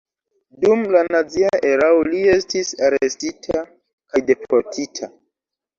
Dum 0.63 0.79
la 0.95 1.03
nazia 1.15 1.51
erao 1.73 2.01
li 2.09 2.23
estis 2.37 2.75
arestita 2.89 3.63
kaj 3.69 4.25
deportita. 4.33 5.17